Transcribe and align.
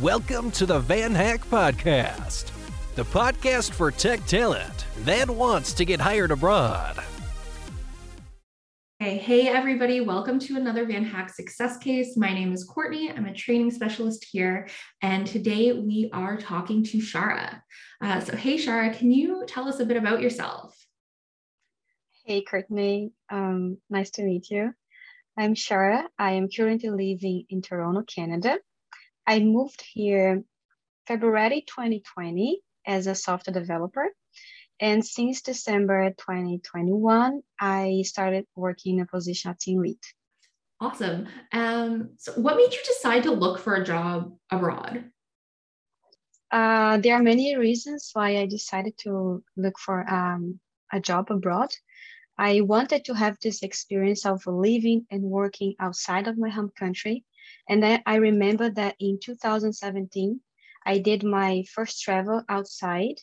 Welcome 0.00 0.50
to 0.52 0.64
the 0.64 0.78
Van 0.78 1.14
Hack 1.14 1.44
Podcast, 1.50 2.52
the 2.94 3.02
podcast 3.02 3.72
for 3.72 3.90
tech 3.90 4.24
talent 4.24 4.86
that 5.00 5.28
wants 5.28 5.74
to 5.74 5.84
get 5.84 6.00
hired 6.00 6.30
abroad. 6.30 6.98
Hey, 8.98 9.18
hey, 9.18 9.48
everybody. 9.48 10.00
Welcome 10.00 10.38
to 10.38 10.56
another 10.56 10.86
Van 10.86 11.04
Hack 11.04 11.28
Success 11.28 11.76
Case. 11.76 12.16
My 12.16 12.32
name 12.32 12.54
is 12.54 12.64
Courtney. 12.64 13.10
I'm 13.10 13.26
a 13.26 13.34
training 13.34 13.72
specialist 13.72 14.24
here. 14.24 14.68
And 15.02 15.26
today 15.26 15.72
we 15.72 16.08
are 16.14 16.38
talking 16.38 16.82
to 16.84 16.98
Shara. 16.98 17.60
Uh, 18.00 18.20
so, 18.20 18.34
hey, 18.34 18.56
Shara, 18.56 18.96
can 18.96 19.10
you 19.10 19.44
tell 19.46 19.68
us 19.68 19.80
a 19.80 19.84
bit 19.84 19.98
about 19.98 20.22
yourself? 20.22 20.74
Hey, 22.24 22.42
Courtney. 22.42 23.12
Um, 23.28 23.76
nice 23.90 24.12
to 24.12 24.22
meet 24.22 24.48
you. 24.48 24.72
I'm 25.36 25.54
Shara. 25.54 26.04
I 26.18 26.32
am 26.32 26.48
currently 26.48 26.88
living 26.88 27.44
in 27.50 27.60
Toronto, 27.60 28.02
Canada. 28.02 28.56
I 29.30 29.38
moved 29.38 29.84
here 29.92 30.42
February 31.06 31.64
2020 31.64 32.60
as 32.84 33.06
a 33.06 33.14
software 33.14 33.54
developer. 33.54 34.08
And 34.80 35.06
since 35.06 35.40
December 35.40 36.10
2021, 36.18 37.40
I 37.60 38.02
started 38.04 38.46
working 38.56 38.96
in 38.96 39.02
a 39.02 39.06
position 39.06 39.52
of 39.52 39.58
team 39.60 39.82
lead. 39.82 40.00
Awesome. 40.80 41.28
Um, 41.52 42.10
so, 42.16 42.32
what 42.40 42.56
made 42.56 42.72
you 42.72 42.80
decide 42.84 43.22
to 43.22 43.30
look 43.30 43.60
for 43.60 43.74
a 43.74 43.84
job 43.84 44.34
abroad? 44.50 45.04
Uh, 46.50 46.96
there 46.96 47.14
are 47.14 47.22
many 47.22 47.56
reasons 47.56 48.10
why 48.12 48.38
I 48.38 48.46
decided 48.46 48.98
to 49.04 49.44
look 49.56 49.78
for 49.78 50.12
um, 50.12 50.58
a 50.92 50.98
job 50.98 51.30
abroad. 51.30 51.70
I 52.36 52.62
wanted 52.62 53.04
to 53.04 53.14
have 53.14 53.36
this 53.40 53.62
experience 53.62 54.26
of 54.26 54.44
living 54.44 55.06
and 55.08 55.22
working 55.22 55.76
outside 55.78 56.26
of 56.26 56.36
my 56.36 56.48
home 56.48 56.72
country. 56.76 57.24
And 57.68 57.82
then 57.82 58.02
I 58.06 58.16
remember 58.16 58.70
that 58.70 58.96
in 58.98 59.18
2017, 59.22 60.40
I 60.84 60.98
did 60.98 61.24
my 61.24 61.64
first 61.72 62.02
travel 62.02 62.42
outside. 62.48 63.16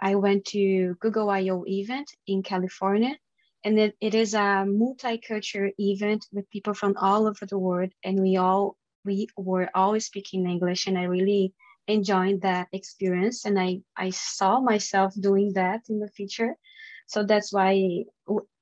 I 0.00 0.14
went 0.14 0.44
to 0.46 0.94
Google 1.00 1.30
I/O 1.30 1.64
event 1.66 2.10
in 2.26 2.42
California, 2.42 3.16
and 3.64 3.78
it, 3.78 3.96
it 4.00 4.14
is 4.14 4.34
a 4.34 4.64
multicultural 4.66 5.72
event 5.78 6.26
with 6.32 6.50
people 6.50 6.74
from 6.74 6.94
all 6.96 7.26
over 7.26 7.46
the 7.46 7.58
world, 7.58 7.92
and 8.04 8.20
we 8.20 8.36
all 8.36 8.76
we 9.04 9.28
were 9.36 9.70
always 9.74 10.06
speaking 10.06 10.48
English, 10.48 10.86
and 10.86 10.98
I 10.98 11.04
really 11.04 11.54
enjoyed 11.88 12.42
that 12.42 12.68
experience, 12.72 13.44
and 13.44 13.58
I 13.58 13.80
I 13.96 14.10
saw 14.10 14.60
myself 14.60 15.14
doing 15.18 15.52
that 15.54 15.82
in 15.88 15.98
the 15.98 16.08
future. 16.08 16.56
So 17.06 17.22
that's 17.22 17.52
why 17.52 18.04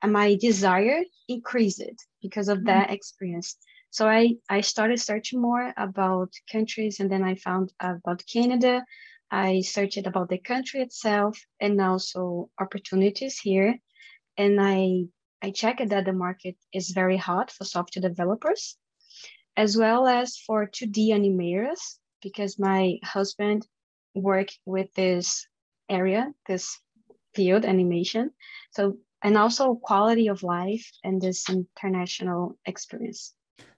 my 0.07 0.35
desire 0.37 1.03
increased 1.29 1.83
because 2.21 2.49
of 2.49 2.65
that 2.65 2.87
mm-hmm. 2.87 2.95
experience. 2.95 3.57
So 3.95 4.09
I, 4.09 4.39
I 4.51 4.61
started 4.63 4.99
searching 4.99 5.41
more 5.41 5.73
about 5.77 6.33
countries 6.51 6.99
and 6.99 7.09
then 7.09 7.23
I 7.23 7.37
found 7.37 7.73
about 7.79 8.25
Canada. 8.27 8.85
I 9.31 9.61
searched 9.61 10.05
about 10.05 10.29
the 10.29 10.39
country 10.39 10.81
itself 10.81 11.39
and 11.61 11.81
also 11.81 12.51
opportunities 12.61 13.39
here. 13.39 13.79
And 14.37 14.61
I, 14.61 15.05
I 15.43 15.53
checked 15.53 15.91
that 15.91 16.07
the 16.07 16.13
market 16.13 16.57
is 16.73 16.91
very 16.91 17.17
hot 17.17 17.53
for 17.53 17.63
software 17.63 18.03
developers, 18.03 18.77
as 19.57 19.77
well 19.77 20.09
as 20.09 20.39
for 20.39 20.67
2D 20.67 21.11
animators, 21.11 21.79
because 22.21 22.59
my 22.59 22.99
husband 23.05 23.65
worked 24.17 24.59
with 24.67 24.93
this 24.95 25.47
area, 25.89 26.33
this 26.49 26.81
field 27.33 27.65
animation. 27.65 28.33
So, 28.73 28.99
and 29.23 29.39
also 29.39 29.77
quality 29.77 30.27
of 30.27 30.43
life 30.43 30.91
and 31.05 31.23
this 31.23 31.49
international 31.49 32.59
experience. 32.67 33.35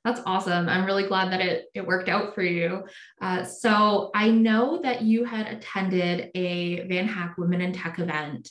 That's 0.07 0.21
awesome. 0.25 0.69
I'm 0.69 0.85
really 0.85 1.09
glad 1.09 1.33
that 1.33 1.41
it, 1.41 1.65
it 1.75 1.85
worked 1.85 2.09
out 2.09 2.33
for 2.33 2.43
you. 2.45 2.85
Uh, 3.21 3.43
so 3.43 4.13
I 4.15 4.31
know 4.31 4.81
that 4.81 5.03
you 5.03 5.25
had 5.25 5.49
attended 5.49 6.31
a 6.37 6.87
Van 6.87 7.09
Hack 7.09 7.37
Women 7.37 7.61
in 7.61 7.73
Tech 7.73 7.99
event. 7.99 8.49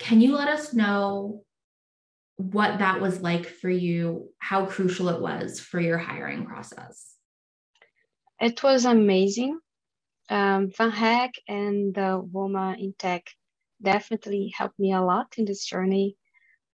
Can 0.00 0.20
you 0.20 0.34
let 0.34 0.48
us 0.48 0.74
know 0.74 1.44
what 2.38 2.80
that 2.80 3.00
was 3.00 3.20
like 3.20 3.46
for 3.46 3.70
you, 3.70 4.30
how 4.40 4.66
crucial 4.66 5.10
it 5.10 5.20
was 5.20 5.60
for 5.60 5.78
your 5.78 5.96
hiring 5.96 6.44
process? 6.44 7.14
It 8.40 8.60
was 8.60 8.84
amazing. 8.84 9.60
Um, 10.28 10.72
Van 10.76 10.90
Hack 10.90 11.34
and 11.46 11.94
the 11.94 12.20
Woman 12.20 12.80
in 12.80 12.94
Tech 12.98 13.30
definitely 13.80 14.52
helped 14.58 14.80
me 14.80 14.92
a 14.92 15.02
lot 15.02 15.34
in 15.38 15.44
this 15.44 15.64
journey. 15.64 16.16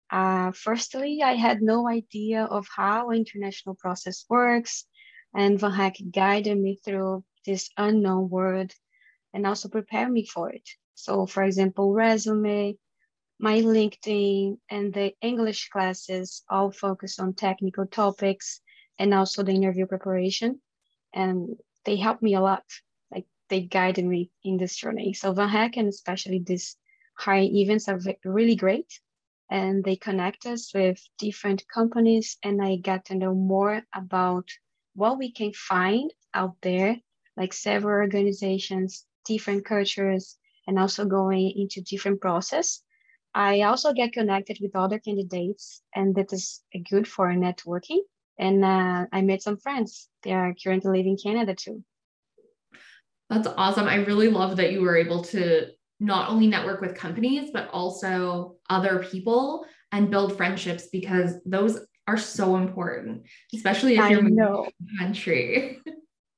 Uh, 0.09 0.51
firstly, 0.51 1.21
I 1.23 1.33
had 1.33 1.61
no 1.61 1.87
idea 1.87 2.43
of 2.43 2.67
how 2.75 3.11
international 3.11 3.75
process 3.75 4.25
works, 4.29 4.85
and 5.35 5.59
Van 5.59 5.91
guided 6.11 6.59
me 6.59 6.79
through 6.83 7.23
this 7.45 7.69
unknown 7.77 8.29
world 8.29 8.71
and 9.33 9.47
also 9.47 9.69
prepared 9.69 10.11
me 10.11 10.25
for 10.25 10.51
it. 10.51 10.67
So, 10.93 11.25
for 11.25 11.43
example, 11.43 11.93
resume, 11.93 12.77
my 13.39 13.61
LinkedIn, 13.61 14.57
and 14.69 14.93
the 14.93 15.13
English 15.21 15.69
classes 15.69 16.43
all 16.49 16.71
focus 16.71 17.19
on 17.19 17.33
technical 17.33 17.87
topics 17.87 18.61
and 18.99 19.13
also 19.13 19.43
the 19.43 19.51
interview 19.51 19.87
preparation. 19.87 20.61
And 21.13 21.57
they 21.85 21.95
helped 21.95 22.21
me 22.21 22.35
a 22.35 22.41
lot. 22.41 22.63
Like 23.11 23.25
they 23.49 23.61
guided 23.61 24.05
me 24.05 24.31
in 24.43 24.57
this 24.57 24.75
journey. 24.75 25.13
So 25.13 25.33
Van 25.33 25.71
and 25.75 25.87
especially 25.87 26.39
this 26.39 26.77
hiring 27.17 27.55
events 27.55 27.89
are 27.89 27.99
really 28.23 28.55
great 28.55 28.99
and 29.53 29.83
they 29.85 29.95
connect 29.95 30.45
us 30.45 30.73
with 30.73 30.99
different 31.17 31.63
companies 31.73 32.37
and 32.43 32.61
i 32.61 32.75
get 32.75 33.05
to 33.05 33.15
know 33.15 33.33
more 33.33 33.81
about 33.95 34.47
what 34.95 35.17
we 35.17 35.31
can 35.31 35.53
find 35.53 36.11
out 36.33 36.55
there 36.61 36.97
like 37.37 37.53
several 37.53 37.93
organizations 38.05 39.05
different 39.25 39.65
cultures 39.65 40.37
and 40.67 40.79
also 40.79 41.05
going 41.05 41.53
into 41.55 41.81
different 41.81 42.21
process. 42.21 42.81
I 43.35 43.61
also 43.61 43.93
get 43.93 44.13
connected 44.13 44.59
with 44.61 44.75
other 44.75 44.99
candidates 44.99 45.81
and 45.95 46.15
that 46.15 46.31
is 46.31 46.61
good 46.89 47.07
for 47.07 47.29
networking. 47.33 47.99
And 48.37 48.63
uh, 48.63 49.05
i 49.11 49.21
made 49.21 49.41
some 49.41 49.57
friends. 49.57 50.09
They 50.23 50.33
are 50.33 50.55
currently 50.63 50.97
living 50.97 51.17
in 51.17 51.31
canada 51.31 51.55
too. 51.55 51.83
That's 53.29 53.47
awesome. 53.47 53.87
I 53.87 53.95
really 53.95 54.29
love 54.29 54.57
that 54.57 54.71
you 54.71 54.81
were 54.81 54.97
able 54.97 55.23
to 55.25 55.67
not 55.99 56.29
only 56.29 56.47
network 56.47 56.81
with 56.81 56.95
companies, 56.95 57.49
but 57.53 57.69
also 57.69 58.55
other 58.69 59.03
people 59.03 59.65
and 59.91 60.09
build 60.09 60.35
friendships 60.35 60.87
because 60.91 61.35
those 61.45 61.79
are 62.07 62.17
so 62.17 62.55
important, 62.55 63.23
especially 63.53 63.95
if 63.95 64.01
I 64.01 64.09
you're 64.09 64.21
moving 64.21 64.35
know. 64.35 64.65
to 64.65 64.97
country. 64.99 65.79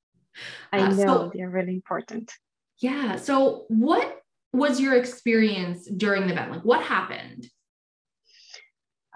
I 0.72 0.80
uh, 0.80 0.88
know 0.90 0.96
so, 0.96 1.32
they're 1.34 1.50
really 1.50 1.74
important. 1.74 2.32
Yeah. 2.80 3.16
So, 3.16 3.64
what 3.68 4.20
was 4.52 4.80
your 4.80 4.94
experience 4.94 5.88
during 5.88 6.26
the 6.26 6.32
event? 6.34 6.52
Like, 6.52 6.64
what 6.64 6.82
happened? 6.82 7.48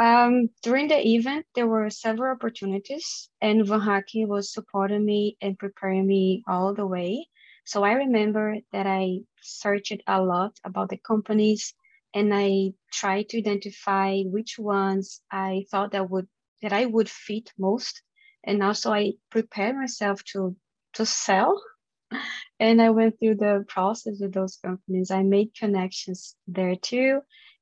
Um, 0.01 0.49
during 0.63 0.89
the 0.89 1.07
event, 1.07 1.45
there 1.55 1.69
were 1.69 1.91
several 1.91 2.33
opportunities, 2.33 3.29
and 3.43 3.67
Van 3.67 3.81
Haki 3.81 4.27
was 4.27 4.53
supporting 4.53 5.05
me 5.05 5.37
and 5.43 5.59
preparing 5.59 6.07
me 6.07 6.43
all 6.49 6.73
the 6.73 6.87
way. 6.87 7.29
So 7.71 7.85
I 7.85 7.93
remember 7.93 8.57
that 8.73 8.89
I 8.89 9.21
searched 9.41 10.03
a 10.09 10.21
lot 10.21 10.59
about 10.65 10.89
the 10.89 10.97
companies 10.97 11.73
and 12.13 12.35
I 12.35 12.73
tried 12.93 13.29
to 13.29 13.39
identify 13.39 14.23
which 14.23 14.59
ones 14.59 15.21
I 15.31 15.67
thought 15.71 15.93
that 15.93 16.11
would 16.11 16.27
that 16.63 16.73
I 16.73 16.87
would 16.87 17.09
fit 17.09 17.53
most. 17.57 18.03
And 18.43 18.61
also 18.61 18.93
I 18.93 19.13
prepared 19.31 19.77
myself 19.77 20.25
to 20.33 20.57
to 20.95 21.07
sell. 21.07 21.63
And 22.59 22.83
I 22.83 22.91
went 22.91 23.21
through 23.21 23.37
the 23.37 23.65
process 23.69 24.19
with 24.21 24.35
those 24.35 24.57
companies. 24.57 25.13
I 25.13 25.23
made 25.23 25.55
connections 25.55 26.35
there 26.49 26.75
too. 26.75 27.21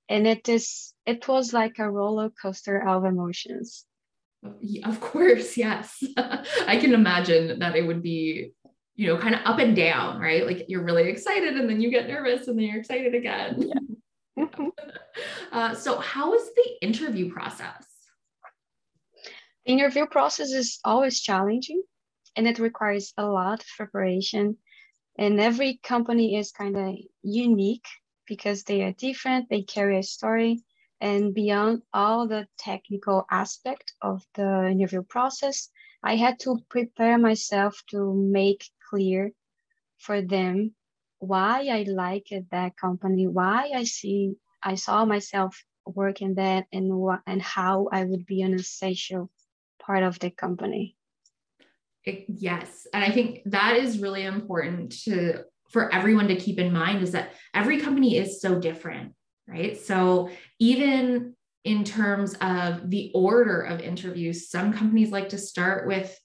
And 0.09 0.27
it 0.27 0.49
is 0.49 0.95
it 1.05 1.29
was 1.29 1.53
like 1.53 1.79
a 1.79 1.91
roller 1.91 2.31
coaster 2.31 2.81
of 2.81 3.05
emotions. 3.05 3.85
Of 4.85 5.01
course, 5.01 5.59
yes. 5.59 6.03
I 6.17 6.79
can 6.81 6.95
imagine 6.95 7.59
that 7.59 7.77
it 7.77 7.87
would 7.87 8.03
be 8.03 8.53
you 8.99 9.07
know, 9.07 9.17
kind 9.17 9.37
of 9.37 9.41
up 9.45 9.61
and 9.61 9.77
down, 9.77 10.19
right? 10.19 10.45
Like 10.45 10.65
you're 10.67 10.83
really 10.83 11.09
excited 11.09 11.57
and 11.57 11.71
then 11.71 11.81
you 11.81 11.89
get 11.89 12.09
nervous 12.09 12.49
and 12.49 12.59
then 12.59 12.67
you're 12.67 12.81
excited 12.81 13.15
again. 13.15 13.71
Yeah. 14.37 14.47
uh, 15.53 15.75
so, 15.77 16.01
how 16.01 16.35
is 16.35 16.43
the 16.57 16.69
interview 16.83 17.33
process? 17.33 17.87
The 19.65 19.73
interview 19.73 20.07
process 20.07 20.51
is 20.51 20.81
always 20.85 21.21
challenging 21.21 21.81
and 22.35 22.49
it 22.49 22.59
requires 22.59 23.13
a 23.17 23.25
lot 23.25 23.61
of 23.61 23.67
preparation. 23.77 24.57
And 25.17 25.39
every 25.39 25.79
company 25.85 26.35
is 26.35 26.51
kind 26.51 26.77
of 26.77 26.97
unique 27.23 27.87
because 28.27 28.65
they 28.65 28.83
are 28.83 28.93
different, 28.93 29.49
they 29.49 29.63
carry 29.63 30.01
a 30.01 30.03
story. 30.03 30.65
And 31.01 31.33
beyond 31.33 31.83
all 31.95 32.27
the 32.27 32.49
technical 32.59 33.27
aspect 33.31 33.93
of 34.03 34.25
the 34.35 34.67
interview 34.69 35.05
process, 35.05 35.69
I 36.03 36.17
had 36.17 36.41
to 36.41 36.59
prepare 36.69 37.17
myself 37.17 37.81
to 37.91 38.13
make 38.13 38.65
clear 38.89 39.33
for 39.99 40.23
them 40.23 40.75
why 41.19 41.69
I 41.71 41.83
liked 41.89 42.33
that 42.51 42.77
company, 42.77 43.27
why 43.27 43.71
I 43.75 43.85
see 43.85 44.35
I 44.63 44.75
saw 44.75 45.05
myself 45.05 45.63
working 45.85 46.35
that 46.35 46.67
and 46.73 46.95
what 46.95 47.21
and 47.27 47.41
how 47.41 47.89
I 47.93 48.05
would 48.05 48.27
be 48.27 48.43
an 48.43 48.55
essential 48.55 49.31
part 49.81 50.03
of 50.03 50.19
the 50.19 50.31
company. 50.31 50.97
It, 52.05 52.25
yes. 52.29 52.87
And 52.93 53.05
I 53.05 53.11
think 53.11 53.43
that 53.47 53.77
is 53.77 53.99
really 53.99 54.25
important 54.25 54.93
to 55.05 55.45
for 55.71 55.93
everyone 55.93 56.29
to 56.29 56.37
keep 56.37 56.59
in 56.59 56.73
mind 56.73 57.03
is 57.03 57.13
that 57.13 57.33
every 57.53 57.81
company 57.81 58.17
is 58.17 58.41
so 58.41 58.59
different, 58.59 59.13
right? 59.47 59.77
So 59.77 60.31
even 60.59 61.35
in 61.65 61.85
terms 61.85 62.35
of 62.41 62.89
the 62.89 63.11
order 63.15 63.61
of 63.61 63.81
interviews, 63.81 64.49
some 64.49 64.73
companies 64.73 65.11
like 65.11 65.29
to 65.31 65.39
start 65.39 65.87
with 65.87 66.19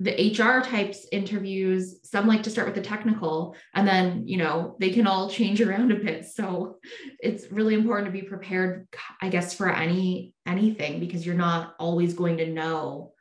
the 0.00 0.32
HR 0.32 0.60
types 0.60 1.06
interviews, 1.12 2.00
some 2.02 2.26
like 2.26 2.42
to 2.42 2.50
start 2.50 2.66
with 2.66 2.74
the 2.74 2.82
technical, 2.82 3.56
and 3.74 3.86
then, 3.86 4.26
you 4.26 4.36
know, 4.36 4.76
they 4.80 4.90
can 4.90 5.06
all 5.06 5.30
change 5.30 5.60
around 5.60 5.92
a 5.92 5.96
bit. 5.96 6.26
So 6.26 6.78
it's 7.20 7.50
really 7.52 7.74
important 7.74 8.06
to 8.06 8.12
be 8.12 8.26
prepared, 8.26 8.88
I 9.22 9.28
guess, 9.28 9.54
for 9.54 9.70
any 9.70 10.34
anything 10.46 10.98
because 11.00 11.24
you're 11.24 11.36
not 11.36 11.74
always 11.78 12.14
going 12.14 12.38
to 12.38 12.46
know 12.46 13.12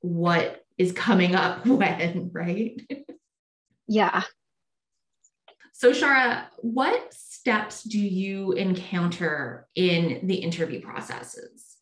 what 0.00 0.64
is 0.78 0.92
coming 0.92 1.34
up 1.34 1.66
when, 1.66 2.30
right? 2.32 2.80
Yeah. 3.86 4.22
So, 5.72 5.92
Shara, 5.92 6.44
what 6.58 7.12
steps 7.14 7.82
do 7.82 7.98
you 7.98 8.52
encounter 8.52 9.66
in 9.74 10.26
the 10.26 10.36
interview 10.36 10.80
processes? 10.80 11.76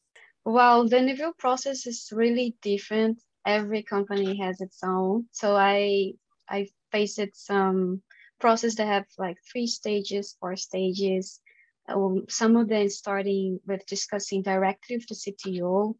Well, 0.44 0.88
the 0.88 0.99
interview 0.99 1.32
process 1.37 1.87
is 1.87 2.09
really 2.12 2.56
different. 2.62 3.21
Every 3.49 3.83
company 3.83 4.37
has 4.43 4.61
its 4.61 4.81
own. 4.85 5.27
So 5.33 5.56
I 5.56 6.12
I 6.50 6.69
faced 6.93 7.35
some 7.35 8.03
process 8.39 8.75
that 8.75 8.87
have 8.87 9.06
like 9.17 9.39
three 9.50 9.67
stages, 9.67 10.37
four 10.39 10.55
stages. 10.56 11.41
Um, 11.89 12.27
some 12.29 12.56
of 12.56 12.69
them 12.69 12.91
starting 12.91 13.59
with 13.67 13.87
discussing 13.87 14.43
directly 14.43 14.99
with 14.99 15.09
the 15.09 15.15
CTO. 15.15 15.97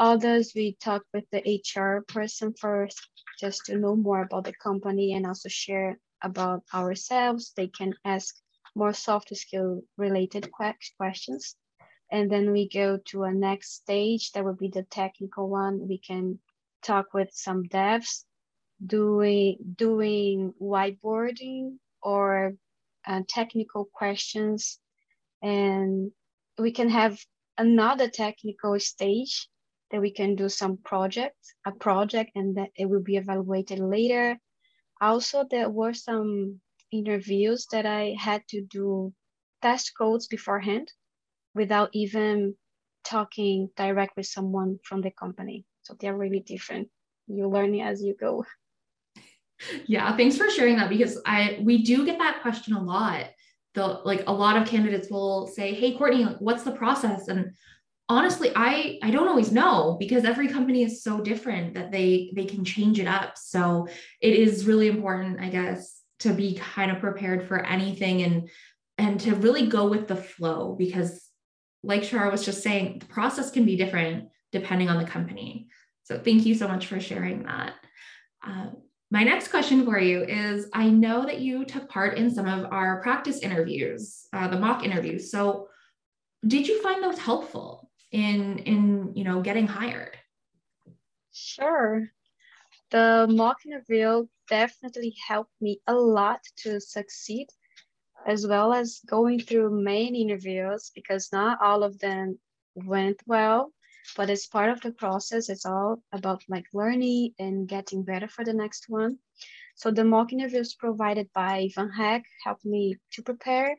Others 0.00 0.52
we 0.56 0.76
talk 0.80 1.04
with 1.14 1.26
the 1.30 1.42
HR 1.46 2.02
person 2.08 2.54
first, 2.54 2.98
just 3.38 3.66
to 3.66 3.78
know 3.78 3.94
more 3.94 4.22
about 4.22 4.44
the 4.44 4.54
company 4.54 5.14
and 5.14 5.26
also 5.26 5.48
share 5.48 5.96
about 6.22 6.64
ourselves. 6.74 7.52
They 7.56 7.68
can 7.68 7.94
ask 8.04 8.34
more 8.74 8.92
soft 8.92 9.36
skill 9.36 9.82
related 9.96 10.50
questions. 10.50 11.54
And 12.10 12.28
then 12.28 12.50
we 12.50 12.68
go 12.68 12.98
to 13.10 13.22
a 13.22 13.32
next 13.32 13.74
stage 13.74 14.32
that 14.32 14.44
would 14.44 14.58
be 14.58 14.70
the 14.70 14.82
technical 14.82 15.48
one. 15.48 15.86
We 15.86 15.98
can 15.98 16.40
talk 16.82 17.06
with 17.14 17.28
some 17.32 17.64
devs 17.64 18.24
doing 18.84 19.56
doing 19.76 20.54
whiteboarding 20.60 21.76
or 22.02 22.54
uh, 23.06 23.20
technical 23.28 23.88
questions 23.92 24.78
and 25.42 26.10
we 26.58 26.72
can 26.72 26.88
have 26.88 27.18
another 27.58 28.08
technical 28.08 28.78
stage 28.80 29.48
that 29.90 30.00
we 30.00 30.10
can 30.10 30.34
do 30.34 30.48
some 30.48 30.78
project 30.78 31.36
a 31.66 31.72
project 31.72 32.30
and 32.34 32.56
that 32.56 32.70
it 32.76 32.86
will 32.86 33.02
be 33.02 33.16
evaluated 33.16 33.78
later 33.78 34.38
also 35.00 35.44
there 35.50 35.68
were 35.68 35.94
some 35.94 36.60
interviews 36.92 37.66
that 37.72 37.86
I 37.86 38.14
had 38.18 38.46
to 38.48 38.62
do 38.62 39.12
test 39.62 39.92
codes 39.96 40.26
beforehand 40.26 40.92
without 41.54 41.90
even 41.92 42.54
talking 43.04 43.70
direct 43.76 44.16
with 44.16 44.26
someone 44.26 44.78
from 44.84 45.00
the 45.00 45.10
company. 45.10 45.64
So 45.90 45.96
they're 45.98 46.16
really 46.16 46.40
different. 46.40 46.88
You 47.26 47.48
learn 47.48 47.74
it 47.74 47.80
as 47.80 48.02
you 48.02 48.14
go. 48.14 48.44
Yeah, 49.86 50.16
thanks 50.16 50.36
for 50.36 50.48
sharing 50.48 50.76
that 50.76 50.88
because 50.88 51.20
I 51.26 51.60
we 51.62 51.82
do 51.82 52.06
get 52.06 52.18
that 52.18 52.40
question 52.42 52.74
a 52.74 52.82
lot. 52.82 53.26
The 53.74 53.86
like 54.04 54.24
a 54.26 54.32
lot 54.32 54.56
of 54.56 54.66
candidates 54.66 55.10
will 55.10 55.48
say, 55.48 55.74
"Hey, 55.74 55.96
Courtney, 55.96 56.24
what's 56.38 56.62
the 56.62 56.72
process?" 56.72 57.28
And 57.28 57.50
honestly, 58.08 58.52
I 58.56 58.98
I 59.02 59.10
don't 59.10 59.28
always 59.28 59.52
know 59.52 59.96
because 59.98 60.24
every 60.24 60.48
company 60.48 60.82
is 60.82 61.02
so 61.02 61.20
different 61.20 61.74
that 61.74 61.92
they 61.92 62.32
they 62.34 62.46
can 62.46 62.64
change 62.64 62.98
it 62.98 63.06
up. 63.06 63.36
So 63.36 63.86
it 64.20 64.32
is 64.32 64.64
really 64.64 64.88
important, 64.88 65.40
I 65.40 65.50
guess, 65.50 66.00
to 66.20 66.32
be 66.32 66.54
kind 66.54 66.90
of 66.90 67.00
prepared 67.00 67.46
for 67.46 67.58
anything 67.66 68.22
and 68.22 68.48
and 68.96 69.20
to 69.20 69.34
really 69.34 69.66
go 69.66 69.88
with 69.88 70.08
the 70.08 70.16
flow 70.16 70.74
because 70.78 71.30
like 71.82 72.02
Shara 72.02 72.30
was 72.30 72.44
just 72.44 72.62
saying, 72.62 73.00
the 73.00 73.06
process 73.06 73.50
can 73.50 73.64
be 73.64 73.76
different 73.76 74.28
depending 74.52 74.88
on 74.88 74.98
the 74.98 75.08
company. 75.08 75.68
So 76.10 76.18
thank 76.18 76.44
you 76.44 76.56
so 76.56 76.66
much 76.66 76.86
for 76.86 76.98
sharing 76.98 77.44
that. 77.44 77.74
Uh, 78.44 78.70
my 79.12 79.22
next 79.22 79.46
question 79.46 79.84
for 79.84 79.96
you 79.96 80.24
is 80.24 80.66
I 80.74 80.90
know 80.90 81.24
that 81.24 81.38
you 81.38 81.64
took 81.64 81.88
part 81.88 82.18
in 82.18 82.34
some 82.34 82.48
of 82.48 82.64
our 82.72 83.00
practice 83.00 83.38
interviews, 83.38 84.26
uh, 84.32 84.48
the 84.48 84.58
mock 84.58 84.84
interviews. 84.84 85.30
So 85.30 85.68
did 86.44 86.66
you 86.66 86.82
find 86.82 87.00
those 87.00 87.18
helpful 87.18 87.92
in 88.10 88.58
in 88.58 89.12
you 89.14 89.22
know 89.22 89.40
getting 89.40 89.68
hired? 89.68 90.16
Sure. 91.32 92.10
The 92.90 93.28
mock 93.30 93.64
interview 93.64 94.26
definitely 94.48 95.14
helped 95.28 95.54
me 95.60 95.80
a 95.86 95.94
lot 95.94 96.40
to 96.64 96.80
succeed, 96.80 97.46
as 98.26 98.48
well 98.48 98.72
as 98.72 99.00
going 99.06 99.38
through 99.38 99.80
many 99.80 100.22
interviews 100.22 100.90
because 100.92 101.30
not 101.32 101.62
all 101.62 101.84
of 101.84 102.00
them 102.00 102.40
went 102.74 103.20
well. 103.28 103.72
But 104.16 104.30
as 104.30 104.46
part 104.46 104.70
of 104.70 104.80
the 104.80 104.92
process, 104.92 105.48
it's 105.48 105.66
all 105.66 106.02
about 106.12 106.42
like 106.48 106.66
learning 106.72 107.34
and 107.38 107.68
getting 107.68 108.02
better 108.02 108.28
for 108.28 108.44
the 108.44 108.52
next 108.52 108.88
one. 108.88 109.18
So 109.74 109.90
the 109.90 110.04
mock 110.04 110.32
interviews 110.32 110.74
provided 110.74 111.30
by 111.34 111.68
Van 111.74 111.90
Hack 111.90 112.24
helped 112.44 112.64
me 112.64 112.96
to 113.12 113.22
prepare, 113.22 113.78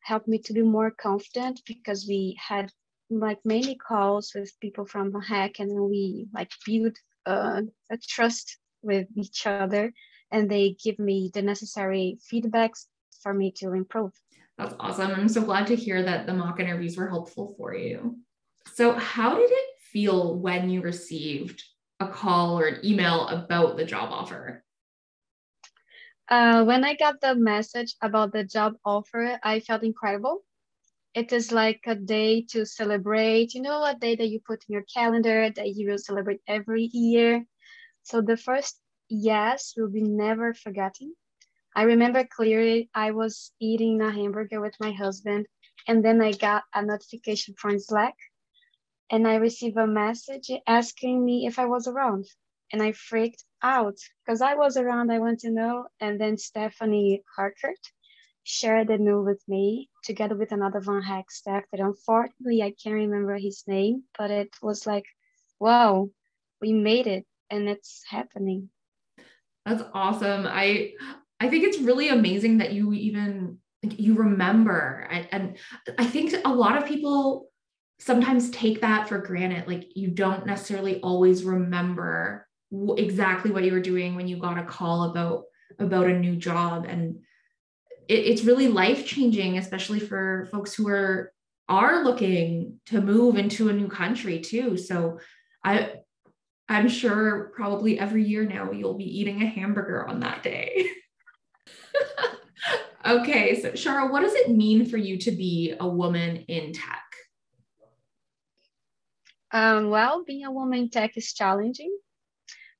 helped 0.00 0.28
me 0.28 0.38
to 0.38 0.52
be 0.52 0.62
more 0.62 0.90
confident 0.90 1.62
because 1.66 2.06
we 2.06 2.36
had 2.38 2.70
like 3.10 3.38
many 3.44 3.76
calls 3.76 4.32
with 4.34 4.58
people 4.60 4.84
from 4.84 5.12
Van 5.12 5.22
Hack 5.22 5.58
and 5.58 5.72
we 5.72 6.26
like 6.32 6.50
built 6.64 6.94
uh, 7.26 7.62
a 7.90 7.96
trust 7.98 8.58
with 8.82 9.08
each 9.16 9.46
other 9.46 9.92
and 10.30 10.50
they 10.50 10.76
give 10.82 10.98
me 10.98 11.30
the 11.32 11.42
necessary 11.42 12.18
feedbacks 12.30 12.86
for 13.22 13.32
me 13.32 13.52
to 13.56 13.72
improve. 13.72 14.12
That's 14.58 14.74
awesome. 14.80 15.12
I'm 15.12 15.28
so 15.28 15.42
glad 15.42 15.66
to 15.68 15.76
hear 15.76 16.02
that 16.02 16.26
the 16.26 16.34
mock 16.34 16.60
interviews 16.60 16.96
were 16.96 17.08
helpful 17.08 17.54
for 17.58 17.74
you. 17.74 18.18
So, 18.74 18.92
how 18.92 19.36
did 19.36 19.50
it 19.50 19.80
feel 19.80 20.36
when 20.36 20.68
you 20.68 20.82
received 20.82 21.62
a 22.00 22.08
call 22.08 22.58
or 22.58 22.66
an 22.66 22.84
email 22.84 23.26
about 23.28 23.76
the 23.76 23.84
job 23.84 24.12
offer? 24.12 24.64
Uh, 26.28 26.64
when 26.64 26.84
I 26.84 26.94
got 26.96 27.20
the 27.20 27.34
message 27.34 27.94
about 28.02 28.32
the 28.32 28.44
job 28.44 28.74
offer, 28.84 29.38
I 29.42 29.60
felt 29.60 29.84
incredible. 29.84 30.42
It 31.14 31.32
is 31.32 31.52
like 31.52 31.80
a 31.86 31.94
day 31.94 32.42
to 32.50 32.66
celebrate, 32.66 33.54
you 33.54 33.62
know, 33.62 33.82
a 33.84 33.94
day 33.94 34.16
that 34.16 34.28
you 34.28 34.40
put 34.40 34.64
in 34.68 34.74
your 34.74 34.84
calendar 34.92 35.50
that 35.50 35.74
you 35.74 35.88
will 35.88 35.98
celebrate 35.98 36.42
every 36.46 36.90
year. 36.92 37.46
So 38.02 38.20
the 38.20 38.36
first 38.36 38.78
yes 39.08 39.74
will 39.76 39.88
be 39.88 40.02
never 40.02 40.52
forgotten. 40.52 41.14
I 41.74 41.82
remember 41.82 42.24
clearly 42.24 42.90
I 42.94 43.12
was 43.12 43.52
eating 43.60 44.02
a 44.02 44.10
hamburger 44.10 44.60
with 44.60 44.74
my 44.80 44.92
husband, 44.92 45.46
and 45.86 46.04
then 46.04 46.20
I 46.20 46.32
got 46.32 46.64
a 46.74 46.84
notification 46.84 47.54
from 47.56 47.78
Slack, 47.78 48.14
and 49.10 49.26
I 49.26 49.36
received 49.36 49.76
a 49.76 49.86
message 49.86 50.50
asking 50.66 51.24
me 51.24 51.46
if 51.46 51.58
I 51.58 51.66
was 51.66 51.86
around. 51.86 52.26
And 52.72 52.82
I 52.82 52.92
freaked 52.92 53.44
out 53.62 53.96
because 54.24 54.42
I 54.42 54.54
was 54.54 54.76
around, 54.76 55.12
I 55.12 55.20
want 55.20 55.40
to 55.40 55.52
know. 55.52 55.86
And 56.00 56.20
then 56.20 56.36
Stephanie 56.36 57.22
Harkert 57.38 57.80
shared 58.42 58.88
the 58.88 58.98
news 58.98 59.24
with 59.24 59.42
me 59.48 59.88
together 60.04 60.36
with 60.36 60.52
another 60.52 60.80
Van 60.80 61.02
Hack 61.02 61.30
staff 61.30 61.64
that 61.70 61.80
unfortunately 61.80 62.62
I 62.62 62.74
can't 62.82 62.94
remember 62.94 63.36
his 63.36 63.62
name, 63.66 64.04
but 64.18 64.30
it 64.30 64.50
was 64.62 64.86
like, 64.86 65.04
wow, 65.60 66.08
we 66.60 66.72
made 66.72 67.06
it 67.06 67.24
and 67.50 67.68
it's 67.68 68.02
happening. 68.08 68.70
That's 69.64 69.82
awesome. 69.94 70.46
I 70.46 70.92
I 71.40 71.48
think 71.48 71.64
it's 71.64 71.78
really 71.78 72.08
amazing 72.08 72.58
that 72.58 72.72
you 72.72 72.92
even 72.92 73.58
you 73.82 74.14
remember 74.14 75.06
and, 75.10 75.28
and 75.30 75.56
I 75.98 76.06
think 76.06 76.34
a 76.44 76.52
lot 76.52 76.76
of 76.76 76.88
people 76.88 77.48
sometimes 77.98 78.50
take 78.50 78.80
that 78.80 79.08
for 79.08 79.18
granted 79.18 79.66
like 79.66 79.96
you 79.96 80.08
don't 80.08 80.46
necessarily 80.46 81.00
always 81.00 81.44
remember 81.44 82.46
exactly 82.96 83.50
what 83.50 83.64
you 83.64 83.72
were 83.72 83.80
doing 83.80 84.14
when 84.14 84.28
you 84.28 84.36
got 84.36 84.58
a 84.58 84.64
call 84.64 85.10
about 85.10 85.44
about 85.78 86.06
a 86.06 86.18
new 86.18 86.36
job 86.36 86.84
and 86.86 87.18
it, 88.08 88.14
it's 88.14 88.44
really 88.44 88.68
life 88.68 89.06
changing 89.06 89.58
especially 89.58 90.00
for 90.00 90.48
folks 90.50 90.74
who 90.74 90.88
are 90.88 91.32
are 91.68 92.04
looking 92.04 92.78
to 92.86 93.00
move 93.00 93.36
into 93.36 93.68
a 93.68 93.72
new 93.72 93.88
country 93.88 94.40
too 94.40 94.76
so 94.76 95.18
i 95.64 95.92
I'm 96.68 96.88
sure 96.88 97.52
probably 97.54 97.98
every 97.98 98.24
year 98.24 98.44
now 98.44 98.72
you'll 98.72 98.98
be 98.98 99.20
eating 99.20 99.42
a 99.42 99.46
hamburger 99.46 100.06
on 100.06 100.20
that 100.20 100.42
day. 100.42 100.88
okay, 103.06 103.60
so 103.60 103.70
Shara, 103.72 104.10
what 104.10 104.22
does 104.22 104.34
it 104.34 104.50
mean 104.50 104.84
for 104.84 104.96
you 104.96 105.16
to 105.18 105.30
be 105.30 105.74
a 105.78 105.88
woman 105.88 106.38
in 106.48 106.72
tech? 106.72 107.05
Um, 109.52 109.90
well, 109.90 110.24
being 110.24 110.44
a 110.44 110.52
woman 110.52 110.80
in 110.80 110.90
tech 110.90 111.16
is 111.16 111.32
challenging, 111.32 111.96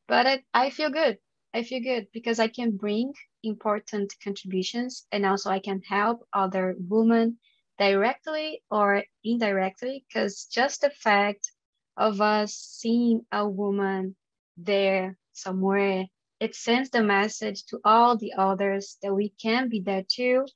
but 0.08 0.26
I, 0.26 0.42
I 0.52 0.70
feel 0.70 0.90
good. 0.90 1.18
I 1.54 1.62
feel 1.62 1.80
good 1.80 2.08
because 2.12 2.38
I 2.38 2.48
can 2.48 2.76
bring 2.76 3.14
important 3.42 4.12
contributions 4.22 5.06
and 5.12 5.24
also 5.24 5.50
I 5.50 5.60
can 5.60 5.80
help 5.82 6.26
other 6.32 6.74
women 6.78 7.38
directly 7.78 8.62
or 8.70 9.04
indirectly 9.24 10.04
because 10.06 10.46
just 10.46 10.80
the 10.80 10.90
fact 10.90 11.50
of 11.96 12.20
us 12.20 12.54
seeing 12.54 13.22
a 13.32 13.48
woman 13.48 14.16
there 14.56 15.18
somewhere, 15.32 16.06
it 16.40 16.54
sends 16.54 16.90
the 16.90 17.02
message 17.02 17.64
to 17.66 17.80
all 17.84 18.16
the 18.16 18.34
others 18.36 18.98
that 19.02 19.14
we 19.14 19.30
can 19.40 19.68
be 19.68 19.80
there 19.80 20.04
too, 20.06 20.46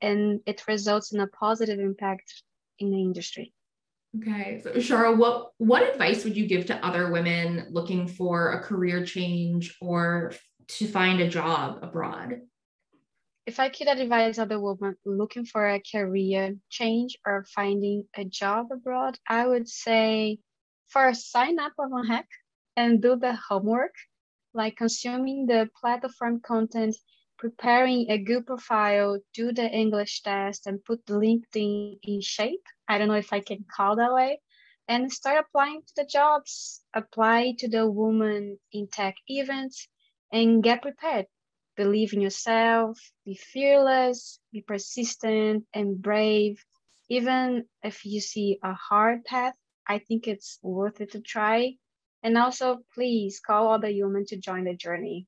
and 0.00 0.40
it 0.46 0.66
results 0.68 1.12
in 1.12 1.20
a 1.20 1.26
positive 1.26 1.78
impact 1.78 2.42
in 2.78 2.90
the 2.90 3.00
industry. 3.00 3.54
Okay, 4.18 4.60
so 4.62 4.72
Shara, 4.72 5.16
what 5.16 5.52
what 5.56 5.88
advice 5.88 6.24
would 6.24 6.36
you 6.36 6.46
give 6.46 6.66
to 6.66 6.84
other 6.84 7.10
women 7.10 7.68
looking 7.70 8.06
for 8.06 8.52
a 8.52 8.60
career 8.60 9.06
change 9.06 9.76
or 9.80 10.32
to 10.68 10.86
find 10.86 11.20
a 11.20 11.28
job 11.28 11.78
abroad? 11.82 12.42
If 13.46 13.58
I 13.58 13.70
could 13.70 13.88
advise 13.88 14.38
other 14.38 14.60
women 14.60 14.96
looking 15.06 15.46
for 15.46 15.66
a 15.66 15.80
career 15.80 16.56
change 16.68 17.16
or 17.26 17.46
finding 17.54 18.04
a 18.14 18.24
job 18.24 18.66
abroad, 18.70 19.18
I 19.26 19.46
would 19.46 19.68
say 19.68 20.38
first 20.88 21.32
sign 21.32 21.58
up 21.58 21.72
on 21.78 22.06
Hack 22.06 22.28
and 22.76 23.00
do 23.00 23.16
the 23.16 23.34
homework, 23.34 23.94
like 24.52 24.76
consuming 24.76 25.46
the 25.46 25.70
platform 25.80 26.40
content, 26.40 26.96
preparing 27.42 28.08
a 28.08 28.18
good 28.18 28.46
profile, 28.46 29.18
do 29.34 29.52
the 29.52 29.68
English 29.68 30.22
test, 30.22 30.68
and 30.68 30.84
put 30.84 31.04
the 31.06 31.14
LinkedIn 31.14 31.98
in 32.04 32.20
shape. 32.20 32.64
I 32.86 32.98
don't 32.98 33.08
know 33.08 33.14
if 33.14 33.32
I 33.32 33.40
can 33.40 33.64
call 33.68 33.96
that 33.96 34.12
way. 34.12 34.40
And 34.86 35.12
start 35.12 35.44
applying 35.44 35.82
to 35.82 35.92
the 35.96 36.04
jobs, 36.04 36.82
apply 36.94 37.54
to 37.58 37.68
the 37.68 37.90
Woman 37.90 38.60
in 38.70 38.86
Tech 38.86 39.16
events, 39.26 39.88
and 40.32 40.62
get 40.62 40.82
prepared. 40.82 41.26
Believe 41.76 42.12
in 42.12 42.20
yourself, 42.20 43.00
be 43.24 43.34
fearless, 43.34 44.38
be 44.52 44.62
persistent, 44.62 45.64
and 45.74 46.00
brave. 46.00 46.64
Even 47.08 47.64
if 47.82 48.06
you 48.06 48.20
see 48.20 48.60
a 48.62 48.72
hard 48.74 49.24
path, 49.24 49.54
I 49.88 49.98
think 49.98 50.28
it's 50.28 50.60
worth 50.62 51.00
it 51.00 51.10
to 51.10 51.20
try. 51.20 51.74
And 52.22 52.38
also, 52.38 52.84
please 52.94 53.40
call 53.40 53.72
other 53.72 53.90
women 53.92 54.26
to 54.26 54.36
join 54.36 54.62
the 54.62 54.76
journey. 54.76 55.26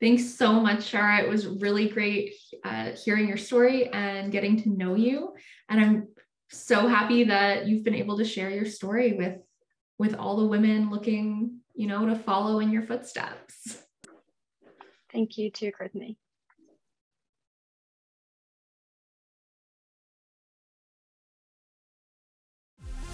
Thanks 0.00 0.34
so 0.34 0.52
much, 0.52 0.90
Shara. 0.90 1.22
It 1.22 1.28
was 1.28 1.46
really 1.46 1.88
great 1.88 2.34
uh, 2.64 2.90
hearing 2.92 3.28
your 3.28 3.38
story 3.38 3.88
and 3.88 4.30
getting 4.30 4.62
to 4.62 4.68
know 4.68 4.94
you. 4.94 5.32
And 5.68 5.80
I'm 5.80 6.08
so 6.50 6.86
happy 6.86 7.24
that 7.24 7.66
you've 7.66 7.84
been 7.84 7.94
able 7.94 8.18
to 8.18 8.24
share 8.24 8.50
your 8.50 8.66
story 8.66 9.14
with 9.14 9.38
with 9.98 10.14
all 10.14 10.36
the 10.36 10.46
women 10.46 10.90
looking, 10.90 11.60
you 11.74 11.86
know, 11.86 12.04
to 12.04 12.14
follow 12.14 12.58
in 12.60 12.70
your 12.70 12.82
footsteps. 12.82 13.78
Thank 15.10 15.38
you 15.38 15.50
too, 15.50 15.72
Courtney. 15.72 16.18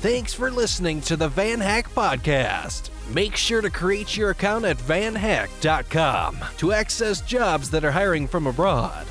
Thanks 0.02 0.34
for 0.34 0.50
listening 0.50 1.00
to 1.02 1.14
the 1.16 1.28
VanHack 1.28 1.84
Podcast. 1.84 2.90
Make 3.14 3.36
sure 3.36 3.60
to 3.60 3.70
create 3.70 4.16
your 4.16 4.30
account 4.30 4.64
at 4.64 4.76
vanhack.com 4.78 6.38
to 6.56 6.72
access 6.72 7.20
jobs 7.20 7.70
that 7.70 7.84
are 7.84 7.92
hiring 7.92 8.26
from 8.26 8.48
abroad. 8.48 9.06